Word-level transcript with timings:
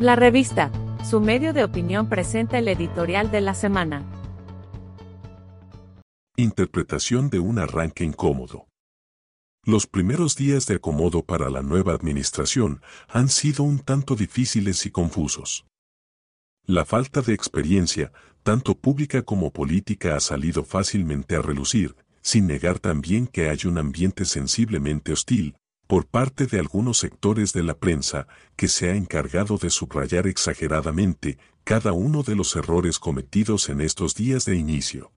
La 0.00 0.16
revista, 0.16 0.70
su 1.04 1.20
medio 1.20 1.52
de 1.52 1.64
opinión 1.64 2.08
presenta 2.08 2.58
el 2.58 2.68
editorial 2.68 3.30
de 3.30 3.40
la 3.40 3.54
semana. 3.54 4.04
Interpretación 6.36 7.30
de 7.30 7.40
un 7.40 7.58
arranque 7.58 8.04
incómodo. 8.04 8.68
Los 9.64 9.86
primeros 9.86 10.36
días 10.36 10.66
de 10.66 10.76
acomodo 10.76 11.24
para 11.24 11.50
la 11.50 11.62
nueva 11.62 11.92
administración 11.92 12.80
han 13.08 13.28
sido 13.28 13.64
un 13.64 13.80
tanto 13.80 14.14
difíciles 14.14 14.86
y 14.86 14.90
confusos. 14.90 15.66
La 16.64 16.84
falta 16.84 17.20
de 17.22 17.34
experiencia, 17.34 18.12
tanto 18.42 18.74
pública 18.74 19.22
como 19.22 19.52
política, 19.52 20.16
ha 20.16 20.20
salido 20.20 20.64
fácilmente 20.64 21.34
a 21.34 21.42
relucir, 21.42 21.96
sin 22.22 22.46
negar 22.46 22.78
también 22.78 23.26
que 23.26 23.50
hay 23.50 23.58
un 23.64 23.78
ambiente 23.78 24.24
sensiblemente 24.24 25.12
hostil, 25.12 25.56
por 25.88 26.06
parte 26.06 26.46
de 26.46 26.60
algunos 26.60 26.98
sectores 26.98 27.52
de 27.54 27.62
la 27.62 27.78
prensa, 27.78 28.28
que 28.56 28.68
se 28.68 28.90
ha 28.90 28.94
encargado 28.94 29.56
de 29.56 29.70
subrayar 29.70 30.26
exageradamente 30.26 31.38
cada 31.64 31.92
uno 31.92 32.22
de 32.22 32.36
los 32.36 32.54
errores 32.54 32.98
cometidos 32.98 33.70
en 33.70 33.80
estos 33.80 34.14
días 34.14 34.44
de 34.44 34.56
inicio. 34.56 35.12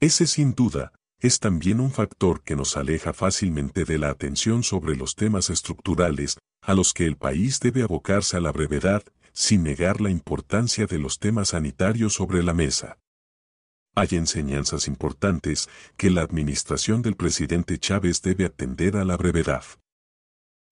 Ese 0.00 0.26
sin 0.26 0.54
duda, 0.54 0.92
es 1.20 1.38
también 1.38 1.80
un 1.80 1.92
factor 1.92 2.42
que 2.42 2.56
nos 2.56 2.76
aleja 2.76 3.12
fácilmente 3.12 3.84
de 3.84 3.98
la 3.98 4.10
atención 4.10 4.64
sobre 4.64 4.96
los 4.96 5.14
temas 5.14 5.48
estructurales 5.48 6.38
a 6.60 6.74
los 6.74 6.92
que 6.92 7.06
el 7.06 7.16
país 7.16 7.60
debe 7.60 7.82
abocarse 7.82 8.36
a 8.36 8.40
la 8.40 8.52
brevedad, 8.52 9.04
sin 9.32 9.62
negar 9.62 10.00
la 10.00 10.10
importancia 10.10 10.86
de 10.86 10.98
los 10.98 11.20
temas 11.20 11.50
sanitarios 11.50 12.14
sobre 12.14 12.42
la 12.42 12.52
mesa. 12.52 12.98
Hay 13.98 14.10
enseñanzas 14.12 14.86
importantes 14.86 15.68
que 15.96 16.08
la 16.08 16.22
administración 16.22 17.02
del 17.02 17.16
presidente 17.16 17.78
Chávez 17.78 18.22
debe 18.22 18.44
atender 18.44 18.96
a 18.96 19.04
la 19.04 19.16
brevedad. 19.16 19.64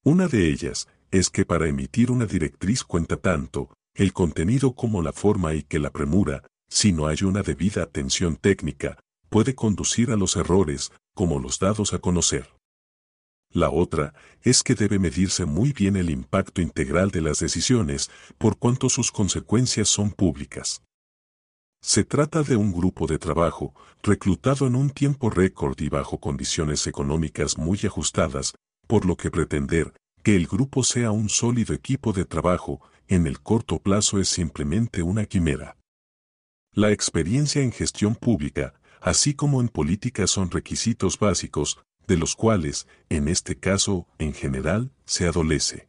Una 0.05 0.29
de 0.29 0.49
ellas 0.49 0.87
es 1.11 1.29
que 1.29 1.45
para 1.45 1.67
emitir 1.67 2.13
una 2.13 2.27
directriz 2.27 2.85
cuenta 2.85 3.17
tanto 3.17 3.75
el 3.95 4.13
contenido 4.13 4.77
como 4.77 5.03
la 5.03 5.13
forma 5.13 5.55
y 5.55 5.65
que 5.65 5.81
la 5.81 5.91
premura, 5.91 6.45
si 6.71 6.93
no 6.93 7.09
hay 7.09 7.25
una 7.25 7.43
debida 7.43 7.83
atención 7.83 8.37
técnica, 8.37 8.97
puede 9.29 9.57
conducir 9.57 10.13
a 10.13 10.17
los 10.17 10.37
errores, 10.37 10.93
como 11.13 11.41
los 11.41 11.59
dados 11.59 11.95
a 11.95 11.99
conocer. 11.99 12.55
La 13.51 13.71
otra 13.71 14.15
es 14.43 14.63
que 14.63 14.77
debe 14.77 15.01
medirse 15.01 15.47
muy 15.47 15.73
bien 15.73 15.97
el 15.97 16.11
impacto 16.11 16.61
integral 16.61 17.11
de 17.11 17.23
las 17.23 17.41
decisiones, 17.41 18.09
por 18.39 18.57
cuanto 18.57 18.89
sus 18.89 19.11
consecuencias 19.11 19.89
son 19.89 20.13
públicas. 20.13 20.86
Se 21.81 22.05
trata 22.05 22.43
de 22.43 22.57
un 22.57 22.73
grupo 22.73 23.07
de 23.07 23.19
trabajo, 23.19 23.75
reclutado 24.03 24.67
en 24.67 24.77
un 24.77 24.91
tiempo 24.91 25.31
récord 25.31 25.81
y 25.81 25.89
bajo 25.89 26.19
condiciones 26.19 26.87
económicas 26.87 27.59
muy 27.59 27.79
ajustadas, 27.85 28.55
por 28.87 29.05
lo 29.07 29.17
que 29.17 29.31
pretender 29.31 29.93
que 30.23 30.35
el 30.35 30.47
grupo 30.47 30.83
sea 30.83 31.13
un 31.13 31.29
sólido 31.29 31.75
equipo 31.75 32.13
de 32.13 32.25
trabajo 32.25 32.81
en 33.09 33.27
el 33.27 33.41
corto 33.41 33.79
plazo 33.79 34.19
es 34.19 34.29
simplemente 34.29 35.03
una 35.03 35.27
quimera. 35.27 35.77
La 36.73 36.91
experiencia 36.91 37.63
en 37.63 37.73
gestión 37.73 38.17
pública, 38.17 38.75
así 39.01 39.35
como 39.35 39.61
en 39.61 39.69
política 39.69 40.27
son 40.27 40.51
requisitos 40.51 41.19
básicos, 41.19 41.79
de 42.07 42.17
los 42.17 42.35
cuales, 42.37 42.87
en 43.09 43.29
este 43.29 43.57
caso, 43.59 44.07
en 44.19 44.35
general, 44.35 44.91
se 45.05 45.27
adolece. 45.27 45.89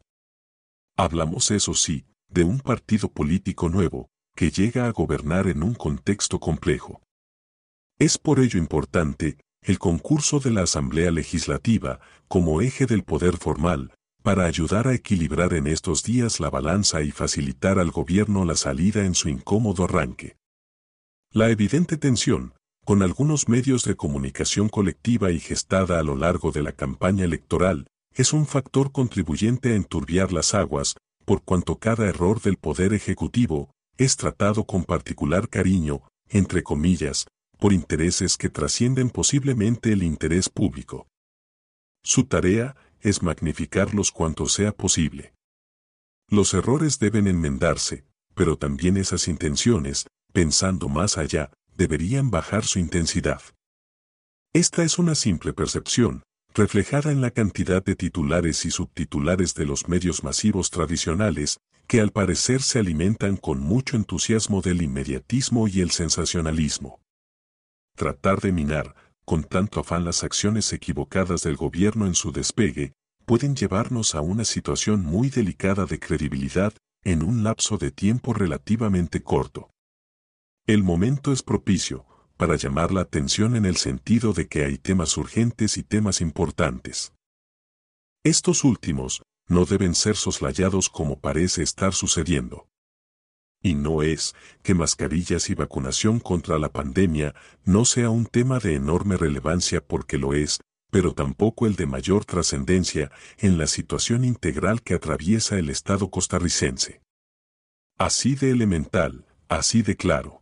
Hablamos, 0.96 1.50
eso 1.50 1.74
sí, 1.74 2.04
de 2.28 2.44
un 2.44 2.60
partido 2.60 3.08
político 3.08 3.68
nuevo, 3.68 4.08
que 4.38 4.52
llega 4.52 4.86
a 4.86 4.92
gobernar 4.92 5.48
en 5.48 5.64
un 5.64 5.74
contexto 5.74 6.38
complejo. 6.38 7.02
Es 7.98 8.18
por 8.18 8.38
ello 8.38 8.56
importante 8.56 9.36
el 9.62 9.80
concurso 9.80 10.38
de 10.38 10.52
la 10.52 10.62
Asamblea 10.62 11.10
Legislativa 11.10 11.98
como 12.28 12.60
eje 12.60 12.86
del 12.86 13.02
poder 13.02 13.36
formal, 13.36 13.92
para 14.22 14.44
ayudar 14.44 14.86
a 14.86 14.94
equilibrar 14.94 15.54
en 15.54 15.66
estos 15.66 16.04
días 16.04 16.38
la 16.38 16.50
balanza 16.50 17.02
y 17.02 17.10
facilitar 17.10 17.80
al 17.80 17.90
gobierno 17.90 18.44
la 18.44 18.54
salida 18.54 19.04
en 19.04 19.16
su 19.16 19.28
incómodo 19.28 19.86
arranque. 19.86 20.36
La 21.32 21.50
evidente 21.50 21.96
tensión, 21.96 22.54
con 22.84 23.02
algunos 23.02 23.48
medios 23.48 23.82
de 23.82 23.96
comunicación 23.96 24.68
colectiva 24.68 25.32
y 25.32 25.40
gestada 25.40 25.98
a 25.98 26.04
lo 26.04 26.14
largo 26.14 26.52
de 26.52 26.62
la 26.62 26.70
campaña 26.70 27.24
electoral, 27.24 27.88
es 28.14 28.32
un 28.32 28.46
factor 28.46 28.92
contribuyente 28.92 29.72
a 29.72 29.74
enturbiar 29.74 30.30
las 30.32 30.54
aguas, 30.54 30.94
por 31.24 31.42
cuanto 31.42 31.80
cada 31.80 32.06
error 32.06 32.40
del 32.40 32.56
Poder 32.56 32.92
Ejecutivo, 32.92 33.72
es 33.98 34.16
tratado 34.16 34.64
con 34.64 34.84
particular 34.84 35.48
cariño, 35.48 36.02
entre 36.28 36.62
comillas, 36.62 37.26
por 37.58 37.72
intereses 37.72 38.36
que 38.36 38.48
trascienden 38.48 39.10
posiblemente 39.10 39.92
el 39.92 40.04
interés 40.04 40.48
público. 40.48 41.08
Su 42.04 42.24
tarea 42.24 42.76
es 43.00 43.22
magnificarlos 43.22 44.12
cuanto 44.12 44.46
sea 44.46 44.72
posible. 44.72 45.34
Los 46.28 46.54
errores 46.54 46.98
deben 46.98 47.26
enmendarse, 47.26 48.04
pero 48.34 48.56
también 48.56 48.96
esas 48.96 49.26
intenciones, 49.26 50.06
pensando 50.32 50.88
más 50.88 51.18
allá, 51.18 51.50
deberían 51.74 52.30
bajar 52.30 52.64
su 52.64 52.78
intensidad. 52.78 53.42
Esta 54.52 54.84
es 54.84 54.98
una 54.98 55.14
simple 55.14 55.52
percepción, 55.52 56.22
reflejada 56.54 57.10
en 57.10 57.20
la 57.20 57.30
cantidad 57.30 57.84
de 57.84 57.96
titulares 57.96 58.64
y 58.64 58.70
subtitulares 58.70 59.54
de 59.54 59.66
los 59.66 59.88
medios 59.88 60.22
masivos 60.22 60.70
tradicionales, 60.70 61.58
que 61.88 62.02
al 62.02 62.12
parecer 62.12 62.60
se 62.60 62.78
alimentan 62.78 63.38
con 63.38 63.60
mucho 63.60 63.96
entusiasmo 63.96 64.60
del 64.60 64.82
inmediatismo 64.82 65.68
y 65.68 65.80
el 65.80 65.90
sensacionalismo. 65.90 67.00
Tratar 67.96 68.40
de 68.40 68.52
minar, 68.52 68.94
con 69.24 69.42
tanto 69.42 69.80
afán 69.80 70.04
las 70.04 70.22
acciones 70.22 70.72
equivocadas 70.74 71.42
del 71.42 71.56
gobierno 71.56 72.06
en 72.06 72.14
su 72.14 72.30
despegue, 72.30 72.92
pueden 73.24 73.56
llevarnos 73.56 74.14
a 74.14 74.20
una 74.20 74.44
situación 74.44 75.02
muy 75.02 75.30
delicada 75.30 75.86
de 75.86 75.98
credibilidad 75.98 76.74
en 77.04 77.22
un 77.22 77.42
lapso 77.42 77.78
de 77.78 77.90
tiempo 77.90 78.34
relativamente 78.34 79.22
corto. 79.22 79.70
El 80.66 80.82
momento 80.82 81.32
es 81.32 81.42
propicio, 81.42 82.04
para 82.36 82.56
llamar 82.56 82.92
la 82.92 83.00
atención 83.00 83.56
en 83.56 83.64
el 83.64 83.76
sentido 83.76 84.34
de 84.34 84.46
que 84.46 84.64
hay 84.64 84.76
temas 84.76 85.16
urgentes 85.16 85.78
y 85.78 85.82
temas 85.82 86.20
importantes. 86.20 87.14
Estos 88.24 88.62
últimos 88.62 89.22
no 89.48 89.64
deben 89.64 89.94
ser 89.94 90.16
soslayados 90.16 90.88
como 90.88 91.20
parece 91.20 91.62
estar 91.62 91.92
sucediendo. 91.94 92.68
Y 93.60 93.74
no 93.74 94.02
es 94.02 94.34
que 94.62 94.74
mascarillas 94.74 95.50
y 95.50 95.54
vacunación 95.54 96.20
contra 96.20 96.58
la 96.58 96.72
pandemia 96.72 97.34
no 97.64 97.84
sea 97.84 98.10
un 98.10 98.26
tema 98.26 98.60
de 98.60 98.74
enorme 98.74 99.16
relevancia 99.16 99.84
porque 99.84 100.16
lo 100.16 100.34
es, 100.34 100.60
pero 100.90 101.12
tampoco 101.12 101.66
el 101.66 101.74
de 101.74 101.86
mayor 101.86 102.24
trascendencia 102.24 103.10
en 103.38 103.58
la 103.58 103.66
situación 103.66 104.24
integral 104.24 104.82
que 104.82 104.94
atraviesa 104.94 105.58
el 105.58 105.70
Estado 105.70 106.10
costarricense. 106.10 107.02
Así 107.98 108.36
de 108.36 108.50
elemental, 108.50 109.26
así 109.48 109.82
de 109.82 109.96
claro. 109.96 110.37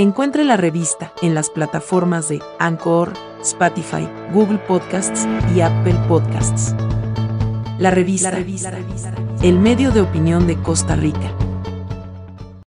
Encuentre 0.00 0.44
la 0.44 0.56
revista 0.56 1.12
en 1.22 1.34
las 1.34 1.50
plataformas 1.50 2.28
de 2.28 2.40
Anchor, 2.60 3.14
Spotify, 3.42 4.08
Google 4.32 4.58
Podcasts 4.58 5.26
y 5.52 5.60
Apple 5.60 5.96
Podcasts. 6.06 6.72
La 7.80 7.90
revista, 7.90 8.38
el 9.42 9.58
medio 9.58 9.90
de 9.90 10.00
opinión 10.00 10.46
de 10.46 10.56
Costa 10.62 10.94
Rica. 10.94 11.32